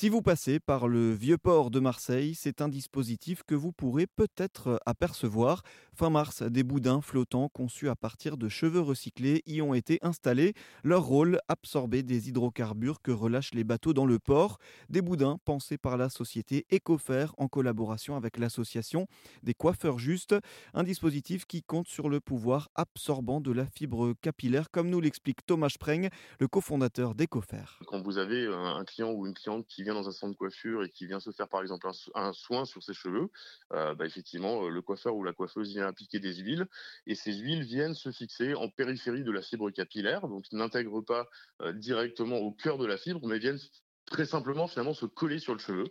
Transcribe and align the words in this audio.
Si 0.00 0.08
vous 0.08 0.22
passez 0.22 0.60
par 0.60 0.86
le 0.86 1.12
vieux 1.12 1.38
port 1.38 1.72
de 1.72 1.80
Marseille, 1.80 2.36
c'est 2.36 2.60
un 2.60 2.68
dispositif 2.68 3.42
que 3.42 3.56
vous 3.56 3.72
pourrez 3.72 4.06
peut-être 4.06 4.80
apercevoir. 4.86 5.64
Fin 5.92 6.08
mars, 6.08 6.44
des 6.44 6.62
boudins 6.62 7.00
flottants 7.00 7.48
conçus 7.48 7.88
à 7.88 7.96
partir 7.96 8.36
de 8.36 8.48
cheveux 8.48 8.78
recyclés 8.78 9.42
y 9.44 9.60
ont 9.60 9.74
été 9.74 9.98
installés. 10.02 10.54
Leur 10.84 11.02
rôle, 11.02 11.40
absorber 11.48 12.04
des 12.04 12.28
hydrocarbures 12.28 13.02
que 13.02 13.10
relâchent 13.10 13.54
les 13.54 13.64
bateaux 13.64 13.92
dans 13.92 14.06
le 14.06 14.20
port. 14.20 14.58
Des 14.88 15.02
boudins 15.02 15.40
pensés 15.44 15.78
par 15.78 15.96
la 15.96 16.10
société 16.10 16.64
Ecofer 16.72 17.26
en 17.36 17.48
collaboration 17.48 18.14
avec 18.14 18.38
l'association 18.38 19.08
des 19.42 19.54
coiffeurs 19.54 19.98
justes. 19.98 20.36
Un 20.74 20.84
dispositif 20.84 21.44
qui 21.44 21.64
compte 21.64 21.88
sur 21.88 22.08
le 22.08 22.20
pouvoir 22.20 22.68
absorbant 22.76 23.40
de 23.40 23.50
la 23.50 23.66
fibre 23.66 24.14
capillaire, 24.22 24.70
comme 24.70 24.90
nous 24.90 25.00
l'explique 25.00 25.44
Thomas 25.44 25.70
Spreng, 25.70 26.08
le 26.38 26.46
cofondateur 26.46 27.16
d'Ecofer. 27.16 27.80
Quand 27.88 28.00
vous 28.00 28.18
avez 28.18 28.46
un 28.46 28.84
client 28.84 29.10
ou 29.10 29.26
une 29.26 29.34
cliente 29.34 29.66
qui 29.66 29.87
dans 29.94 30.08
un 30.08 30.12
centre 30.12 30.32
de 30.32 30.36
coiffure 30.38 30.84
et 30.84 30.90
qui 30.90 31.06
vient 31.06 31.20
se 31.20 31.30
faire 31.30 31.48
par 31.48 31.62
exemple 31.62 31.88
un, 32.14 32.32
soin 32.32 32.64
sur 32.64 32.82
ses 32.82 32.94
cheveux, 32.94 33.30
euh, 33.72 33.94
bah, 33.94 34.06
effectivement, 34.06 34.64
euh, 34.64 34.68
le 34.68 34.82
coiffeur 34.82 35.14
ou 35.16 35.24
la 35.24 35.32
coiffeuse 35.32 35.70
vient 35.70 35.86
appliquer 35.86 36.18
des 36.18 36.34
huiles 36.34 36.66
et 37.06 37.14
ces 37.14 37.32
huiles 37.32 37.62
viennent 37.62 37.94
se 37.94 38.10
fixer 38.10 38.54
en 38.54 38.68
périphérie 38.68 39.24
de 39.24 39.30
la 39.30 39.42
fibre 39.42 39.70
capillaire, 39.70 40.28
donc 40.28 40.44
n'intègrent 40.52 41.02
pas 41.02 41.28
euh, 41.62 41.72
directement 41.72 42.38
au 42.38 42.52
cœur 42.52 42.78
de 42.78 42.86
la 42.86 42.96
fibre, 42.96 43.26
mais 43.26 43.38
viennent 43.38 43.60
très 44.06 44.24
simplement 44.24 44.66
finalement 44.66 44.94
se 44.94 45.06
coller 45.06 45.38
sur 45.38 45.52
le 45.52 45.58
cheveu. 45.58 45.84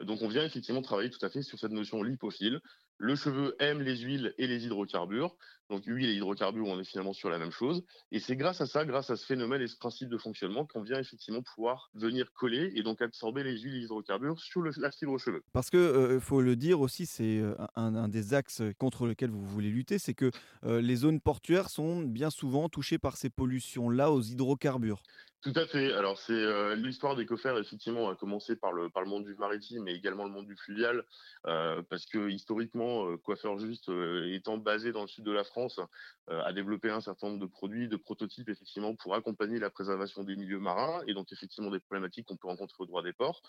Donc 0.00 0.22
on 0.22 0.28
vient 0.28 0.44
effectivement 0.44 0.82
travailler 0.82 1.10
tout 1.10 1.24
à 1.24 1.28
fait 1.28 1.42
sur 1.42 1.58
cette 1.58 1.72
notion 1.72 2.02
lipophile. 2.02 2.60
Le 2.98 3.14
cheveu 3.14 3.54
aime 3.60 3.80
les 3.80 3.96
huiles 3.98 4.34
et 4.38 4.46
les 4.46 4.66
hydrocarbures. 4.66 5.36
Donc 5.70 5.84
huile 5.84 6.08
et 6.08 6.14
hydrocarbures, 6.14 6.66
on 6.66 6.80
est 6.80 6.84
finalement 6.84 7.12
sur 7.12 7.28
la 7.28 7.38
même 7.38 7.50
chose. 7.50 7.84
Et 8.10 8.20
c'est 8.20 8.36
grâce 8.36 8.60
à 8.62 8.66
ça, 8.66 8.86
grâce 8.86 9.10
à 9.10 9.16
ce 9.16 9.26
phénomène 9.26 9.60
et 9.60 9.66
ce 9.66 9.76
principe 9.76 10.08
de 10.08 10.16
fonctionnement 10.16 10.64
qu'on 10.64 10.80
vient 10.80 10.98
effectivement 10.98 11.42
pouvoir 11.42 11.90
venir 11.94 12.32
coller 12.32 12.72
et 12.74 12.82
donc 12.82 13.02
absorber 13.02 13.42
les 13.42 13.58
huiles 13.58 13.76
et 13.76 13.80
hydrocarbures 13.80 14.40
sur 14.40 14.62
le, 14.62 14.70
la 14.78 14.90
fibre 14.90 15.18
cheveux. 15.18 15.42
Parce 15.52 15.68
que 15.68 15.76
euh, 15.76 16.20
faut 16.20 16.40
le 16.40 16.56
dire 16.56 16.80
aussi, 16.80 17.04
c'est 17.04 17.38
euh, 17.38 17.54
un, 17.76 18.08
des 18.08 18.32
axes 18.32 18.62
contre 18.78 19.06
lequel 19.06 19.30
vous 19.30 19.44
voulez 19.44 19.70
lutter, 19.70 19.98
c'est 19.98 20.14
que 20.14 20.30
euh, 20.64 20.80
les 20.80 20.96
zones 20.96 21.20
portuaires 21.20 21.68
sont 21.68 22.00
bien 22.00 22.30
souvent 22.30 22.70
touchées 22.70 22.98
par 22.98 23.18
ces 23.18 23.28
pollutions-là 23.28 24.10
aux 24.10 24.22
hydrocarbures. 24.22 25.02
Tout 25.40 25.52
à 25.54 25.66
fait. 25.66 25.92
Alors 25.92 26.18
c'est 26.18 26.32
euh, 26.32 26.74
l'histoire 26.74 27.14
des 27.14 27.24
coffers 27.24 27.56
effectivement 27.58 28.08
a 28.08 28.16
commencé 28.16 28.56
par 28.56 28.72
le 28.72 28.88
par 28.90 29.04
le 29.04 29.08
monde 29.08 29.24
du 29.24 29.36
maritime 29.36 29.84
mais 29.84 29.94
également 29.94 30.24
le 30.24 30.32
monde 30.32 30.46
du 30.46 30.56
fluvial 30.56 31.04
parce 31.44 32.06
que 32.06 32.28
historiquement 32.28 32.87
euh, 32.88 33.16
Coiffeur 33.16 33.58
Juste 33.58 33.90
étant 34.26 34.58
basé 34.58 34.92
dans 34.92 35.02
le 35.02 35.08
sud 35.08 35.24
de 35.24 35.32
la 35.32 35.44
France 35.44 35.80
a 36.28 36.52
développé 36.52 36.90
un 36.90 37.00
certain 37.00 37.28
nombre 37.28 37.40
de 37.40 37.46
produits 37.46 37.88
de 37.88 37.96
prototypes 37.96 38.50
effectivement 38.50 38.94
pour 38.94 39.14
accompagner 39.14 39.58
la 39.58 39.70
préservation 39.70 40.24
des 40.24 40.36
milieux 40.36 40.58
marins 40.58 41.00
et 41.06 41.14
donc 41.14 41.32
effectivement 41.32 41.70
des 41.70 41.80
problématiques 41.80 42.26
qu'on 42.26 42.36
peut 42.36 42.48
rencontrer 42.48 42.76
au 42.80 42.86
droit 42.86 43.02
des 43.02 43.14
ports. 43.14 43.40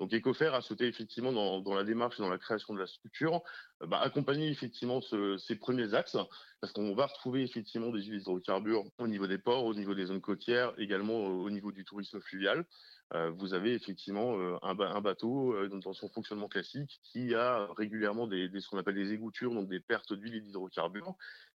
Donc 0.00 0.12
Ecofer 0.12 0.54
a 0.54 0.60
sauté 0.60 0.86
effectivement 0.86 1.32
dans, 1.32 1.74
la 1.74 1.84
démarche 1.84 2.20
et 2.20 2.22
dans 2.22 2.28
la 2.28 2.36
création 2.36 2.74
de 2.74 2.78
la 2.78 2.86
structure 2.86 3.40
bah, 3.86 4.00
accompagner 4.00 4.50
effectivement 4.50 5.00
ce, 5.00 5.38
ces 5.38 5.56
premiers 5.56 5.94
axes 5.94 6.18
parce 6.60 6.72
qu'on 6.72 6.94
va 6.94 7.06
retrouver 7.06 7.42
effectivement 7.42 7.90
des 7.90 8.06
hydrocarbures 8.08 8.84
au 8.98 9.08
niveau 9.08 9.26
des 9.26 9.38
ports, 9.38 9.64
au 9.64 9.74
niveau 9.74 9.94
des 9.94 10.06
zones 10.06 10.20
côtières, 10.20 10.72
également 10.78 11.24
au 11.24 11.50
niveau 11.50 11.72
du 11.72 11.84
tourisme 11.84 12.20
fluvial. 12.20 12.66
Euh, 13.14 13.30
vous 13.30 13.54
avez 13.54 13.74
effectivement 13.74 14.36
euh, 14.36 14.56
un, 14.62 15.00
bateau 15.00 15.52
euh, 15.52 15.68
dans 15.68 15.92
son 15.92 16.08
fonctionnement 16.08 16.48
classique 16.48 17.00
qui 17.04 17.34
a 17.36 17.68
régulièrement 17.76 18.26
des, 18.26 18.60
appelle 18.86 19.02
des 19.02 19.12
égoutures, 19.12 19.52
donc 19.52 19.68
des 19.68 19.80
pertes 19.80 20.12
d'huile 20.12 20.36
et 20.36 20.40
d'hydrocarbures, 20.40 21.14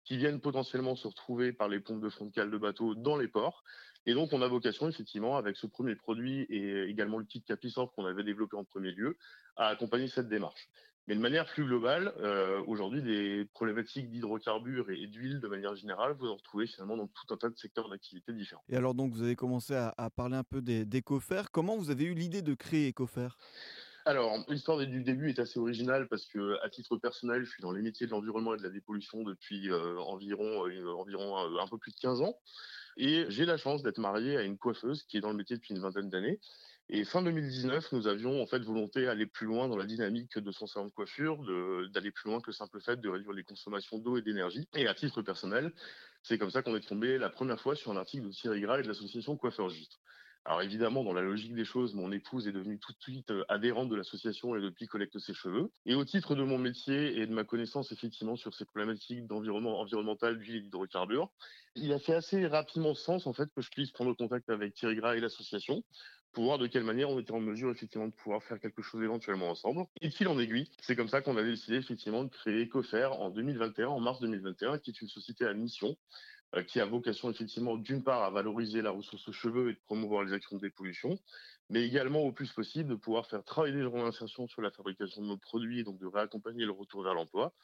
qui 0.04 0.16
viennent 0.16 0.40
potentiellement 0.40 0.94
se 0.94 1.08
retrouver 1.08 1.52
par 1.52 1.68
les 1.68 1.80
pompes 1.80 2.00
de 2.00 2.08
fond 2.08 2.26
de 2.26 2.30
cale 2.30 2.50
de 2.50 2.58
bateau 2.58 2.94
dans 2.94 3.16
les 3.16 3.28
ports. 3.28 3.64
Et 4.06 4.14
donc, 4.14 4.32
on 4.32 4.40
a 4.40 4.46
vocation, 4.46 4.88
effectivement, 4.88 5.36
avec 5.36 5.56
ce 5.56 5.66
premier 5.66 5.96
produit 5.96 6.42
et 6.48 6.84
également 6.84 7.18
le 7.18 7.24
kit 7.24 7.42
Capisor 7.42 7.92
qu'on 7.92 8.06
avait 8.06 8.22
développé 8.22 8.56
en 8.56 8.62
premier 8.62 8.92
lieu, 8.92 9.18
à 9.56 9.66
accompagner 9.66 10.06
cette 10.06 10.28
démarche. 10.28 10.68
Mais 11.08 11.14
de 11.14 11.20
manière 11.20 11.46
plus 11.46 11.64
globale, 11.64 12.12
euh, 12.18 12.62
aujourd'hui, 12.66 13.02
des 13.02 13.48
problématiques 13.54 14.10
d'hydrocarbures 14.10 14.90
et, 14.90 15.06
d'huile 15.06 15.40
de 15.40 15.48
manière 15.48 15.74
générale, 15.76 16.16
vous 16.18 16.28
en 16.28 16.36
retrouvez 16.36 16.66
finalement 16.66 16.96
dans 16.96 17.06
tout 17.06 17.34
un 17.34 17.36
tas 17.36 17.48
de 17.48 17.56
secteurs 17.56 17.88
d'activité 17.88 18.32
différents. 18.32 18.62
Et 18.68 18.76
alors, 18.76 18.94
donc, 18.94 19.12
vous 19.12 19.22
avez 19.22 19.36
commencé 19.36 19.74
à, 19.74 20.10
parler 20.14 20.36
un 20.36 20.44
peu 20.44 20.62
d'Ecofer. 20.62 21.42
Comment 21.52 21.76
vous 21.76 21.90
avez 21.90 22.04
eu 22.04 22.14
l'idée 22.14 22.42
de 22.42 22.54
créer 22.54 22.88
Ecofer 22.90 23.28
alors, 24.06 24.38
l'histoire 24.48 24.78
du 24.78 25.02
début 25.02 25.30
est 25.30 25.40
assez 25.40 25.58
originale 25.58 26.06
parce 26.06 26.26
que, 26.26 26.56
à 26.64 26.70
titre 26.70 26.96
personnel, 26.96 27.44
je 27.44 27.50
suis 27.50 27.60
dans 27.60 27.72
les 27.72 27.82
métiers 27.82 28.06
de 28.06 28.12
l'environnement 28.12 28.54
et 28.54 28.56
de 28.56 28.62
la 28.62 28.70
dépollution 28.70 29.24
depuis 29.24 29.68
euh, 29.68 29.98
environ, 29.98 30.64
euh, 30.64 30.70
euh, 30.70 31.58
un 31.58 31.66
peu 31.66 31.76
plus 31.76 31.90
de 31.90 31.98
15 31.98 32.20
ans. 32.20 32.38
Et 32.96 33.26
j'ai 33.30 33.44
la 33.44 33.56
chance 33.56 33.82
d'être 33.82 33.98
marié 33.98 34.36
à 34.36 34.42
une 34.42 34.58
coiffeuse 34.58 35.02
qui 35.02 35.16
est 35.16 35.20
dans 35.20 35.30
le 35.30 35.36
métier 35.36 35.56
depuis 35.56 35.74
une 35.74 35.80
vingtaine 35.80 36.08
d'années. 36.08 36.38
Et 36.88 37.04
fin 37.04 37.20
2019, 37.20 37.90
nous 37.90 38.06
avions 38.06 38.40
en 38.40 38.46
fait 38.46 38.60
volonté 38.60 39.06
d'aller 39.06 39.26
plus 39.26 39.48
loin 39.48 39.66
dans 39.66 39.76
la 39.76 39.86
dynamique 39.86 40.38
de 40.38 40.52
son 40.52 40.68
salon 40.68 40.86
de 40.86 40.92
coiffure, 40.92 41.44
d'aller 41.90 42.12
plus 42.12 42.30
loin 42.30 42.40
que 42.40 42.46
le 42.46 42.52
simple 42.52 42.80
fait 42.80 43.00
de 43.00 43.08
réduire 43.08 43.32
les 43.32 43.42
consommations 43.42 43.98
d'eau 43.98 44.16
et 44.18 44.22
d'énergie. 44.22 44.68
Et 44.76 44.86
à 44.86 44.94
titre 44.94 45.20
personnel, 45.22 45.72
c'est 46.22 46.38
comme 46.38 46.50
ça 46.50 46.62
qu'on 46.62 46.76
est 46.76 46.88
tombé 46.88 47.18
la 47.18 47.28
première 47.28 47.60
fois 47.60 47.74
sur 47.74 47.90
un 47.90 47.96
article 47.96 48.28
de 48.28 48.30
Thierry 48.30 48.60
Gras 48.60 48.78
et 48.78 48.82
de 48.82 48.88
l'association 48.88 49.36
Coiffeur 49.36 49.68
Juste. 49.68 49.98
Alors 50.48 50.62
évidemment, 50.62 51.02
dans 51.02 51.12
la 51.12 51.22
logique 51.22 51.56
des 51.56 51.64
choses, 51.64 51.96
mon 51.96 52.12
épouse 52.12 52.46
est 52.46 52.52
devenue 52.52 52.78
tout 52.78 52.92
de 52.92 53.00
suite 53.00 53.32
euh, 53.32 53.44
adhérente 53.48 53.88
de 53.88 53.96
l'association 53.96 54.54
et 54.54 54.60
depuis 54.60 54.86
collecte 54.86 55.18
ses 55.18 55.34
cheveux. 55.34 55.72
Et 55.86 55.96
au 55.96 56.04
titre 56.04 56.36
de 56.36 56.44
mon 56.44 56.56
métier 56.56 57.18
et 57.18 57.26
de 57.26 57.32
ma 57.32 57.42
connaissance 57.42 57.90
effectivement 57.90 58.36
sur 58.36 58.54
ces 58.54 58.64
problématiques 58.64 59.26
d'environnement 59.26 59.80
environnemental, 59.80 60.38
d'huile 60.38 60.54
et 60.54 60.60
d'hydrocarbures, 60.60 61.30
il 61.74 61.92
a 61.92 61.98
fait 61.98 62.14
assez 62.14 62.46
rapidement 62.46 62.94
sens 62.94 63.26
en 63.26 63.32
fait 63.32 63.48
que 63.56 63.60
je 63.60 63.70
puisse 63.70 63.90
prendre 63.90 64.14
contact 64.14 64.48
avec 64.48 64.74
Thierry 64.74 64.94
Gras 64.94 65.16
et 65.16 65.20
l'association 65.20 65.82
pour 66.36 66.44
voir 66.44 66.58
de 66.58 66.66
quelle 66.66 66.84
manière 66.84 67.08
on 67.08 67.18
était 67.18 67.32
en 67.32 67.40
mesure 67.40 67.70
effectivement 67.70 68.08
de 68.08 68.12
pouvoir 68.12 68.42
faire 68.42 68.60
quelque 68.60 68.82
chose 68.82 69.02
éventuellement 69.02 69.48
ensemble. 69.48 69.86
Et 70.02 70.10
fil 70.10 70.28
en 70.28 70.38
aiguille, 70.38 70.70
c'est 70.82 70.94
comme 70.94 71.08
ça 71.08 71.22
qu'on 71.22 71.38
a 71.38 71.42
décidé 71.42 71.78
effectivement 71.78 72.24
de 72.24 72.28
créer 72.28 72.66
Ecofer 72.66 73.06
en 73.06 73.30
2021, 73.30 73.88
en 73.88 74.00
mars 74.00 74.20
2021, 74.20 74.78
qui 74.78 74.90
est 74.90 75.00
une 75.00 75.08
société 75.08 75.46
à 75.46 75.54
mission 75.54 75.96
euh, 76.54 76.62
qui 76.62 76.78
a 76.78 76.84
vocation 76.84 77.30
effectivement 77.30 77.78
d'une 77.78 78.02
part 78.04 78.22
à 78.22 78.28
valoriser 78.28 78.82
la 78.82 78.90
ressource 78.90 79.30
cheveux 79.30 79.70
et 79.70 79.72
de 79.72 79.80
promouvoir 79.86 80.24
les 80.24 80.34
actions 80.34 80.56
de 80.56 80.60
dépollution, 80.60 81.18
mais 81.70 81.86
également 81.86 82.20
au 82.20 82.32
plus 82.32 82.52
possible 82.52 82.90
de 82.90 82.96
pouvoir 82.96 83.26
faire 83.26 83.42
travailler 83.42 83.74
les 83.74 83.84
gens 83.84 84.04
d'insertion 84.04 84.46
sur 84.46 84.60
la 84.60 84.70
fabrication 84.70 85.22
de 85.22 85.28
nos 85.28 85.38
produits 85.38 85.80
et 85.80 85.84
donc 85.84 85.98
de 85.98 86.06
réaccompagner 86.06 86.66
le 86.66 86.72
retour 86.72 87.02
vers 87.02 87.14
l'emploi. 87.14 87.54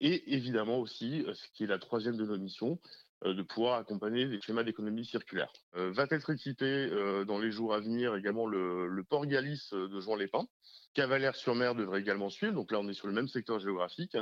Et 0.00 0.32
évidemment 0.32 0.78
aussi, 0.78 1.24
euh, 1.26 1.34
ce 1.34 1.46
qui 1.52 1.64
est 1.64 1.66
la 1.66 1.78
troisième 1.78 2.16
de 2.16 2.24
nos 2.24 2.38
missions, 2.38 2.78
de 3.24 3.42
pouvoir 3.42 3.78
accompagner 3.78 4.26
les 4.26 4.40
schémas 4.40 4.62
d'économie 4.62 5.04
circulaire. 5.04 5.52
va 5.72 6.06
être 6.10 6.30
équipé 6.30 6.90
dans 7.26 7.38
les 7.38 7.50
jours 7.50 7.74
à 7.74 7.80
venir 7.80 8.14
également 8.16 8.46
le, 8.46 9.02
port 9.08 9.26
Galice 9.26 9.72
de 9.72 10.00
Jean-Lépin, 10.00 10.46
Cavalère-sur-Mer 10.94 11.74
devrait 11.74 12.00
également 12.00 12.30
suivre. 12.30 12.54
Donc 12.54 12.70
là, 12.70 12.78
on 12.78 12.88
est 12.88 12.94
sur 12.94 13.08
le 13.08 13.12
même 13.12 13.26
secteur 13.26 13.58
géographique. 13.58 14.16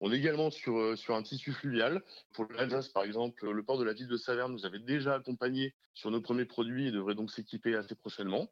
On 0.00 0.12
est 0.12 0.18
également 0.18 0.50
sur, 0.50 0.78
euh, 0.78 0.94
sur 0.94 1.14
un 1.14 1.22
tissu 1.22 1.52
fluvial. 1.52 2.02
Pour 2.34 2.46
l'Alsace, 2.52 2.88
par 2.88 3.02
exemple, 3.02 3.50
le 3.50 3.62
port 3.62 3.78
de 3.78 3.84
la 3.84 3.94
ville 3.94 4.08
de 4.08 4.16
Saverne 4.16 4.52
nous 4.52 4.66
avait 4.66 4.78
déjà 4.78 5.14
accompagné 5.14 5.74
sur 5.94 6.10
nos 6.10 6.20
premiers 6.20 6.44
produits 6.44 6.88
et 6.88 6.92
devrait 6.92 7.14
donc 7.14 7.30
s'équiper 7.30 7.74
assez 7.74 7.94
prochainement. 7.94 8.50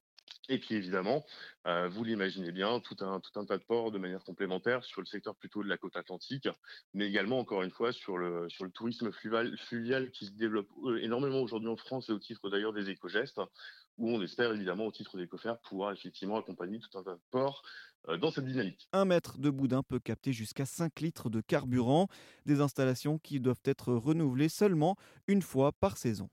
Et 0.49 0.59
puis 0.59 0.77
évidemment, 0.77 1.25
euh, 1.67 1.89
vous 1.89 2.05
l'imaginez 2.05 2.53
bien, 2.53 2.79
tout 2.81 2.97
un, 3.01 3.21
tout 3.21 3.39
un 3.39 3.45
tas 3.45 3.59
de 3.59 3.65
ports 3.65 3.91
de 3.91 3.99
manière 3.99 4.23
complémentaire 4.23 4.85
sur 4.85 5.01
le 5.01 5.07
secteur 5.07 5.35
plutôt 5.35 5.63
de 5.63 5.69
la 5.69 5.77
côte 5.77 5.97
atlantique, 5.97 6.49
mais 6.95 7.07
également, 7.07 7.39
encore 7.39 7.63
une 7.63 7.71
fois, 7.71 7.93
sur 7.93 8.17
le, 8.17 8.49
sur 8.49 8.65
le 8.65 8.71
tourisme 8.71 9.11
fluvial, 9.11 10.11
qui 10.13 10.27
se 10.27 10.33
développe 10.33 10.69
euh, 10.85 11.03
énormément 11.03 11.41
aujourd'hui 11.41 11.69
en 11.69 11.77
France 11.77 12.09
et 12.09 12.13
au 12.13 12.19
titre 12.19 12.49
d'ailleurs 12.49 12.73
des 12.73 12.91
éco-gestes 12.91 13.41
où 13.99 14.11
on 14.11 14.23
espère 14.23 14.53
évidemment 14.53 14.87
au 14.87 14.93
titre 14.93 15.17
des 15.17 15.27
coffers 15.27 15.59
pouvoir 15.61 15.93
effectivement 15.93 16.37
accompagner 16.37 16.79
tout 16.79 16.99
un 16.99 17.03
tas 17.03 17.15
de 17.15 17.21
ports 17.31 17.63
euh, 18.09 18.17
dans 18.17 18.31
cette 18.31 18.45
dynamique. 18.45 18.89
Un 18.93 19.05
mètre 19.05 19.39
de 19.39 19.51
boudin 19.51 19.83
peut 19.83 19.99
capter 19.99 20.33
jusqu'à 20.33 20.67
5 20.67 21.01
litres 21.01 21.31
de 21.31 21.41
carburant, 21.41 22.09
des 22.45 22.61
installations 22.61 23.19
qui 23.19 23.41
doivent 23.41 23.63
être 23.65 23.93
renouvelées 23.95 24.49
seulement 24.49 24.97
une 25.27 25.43
fois 25.43 25.73
par 25.73 25.97
saison. 25.97 26.29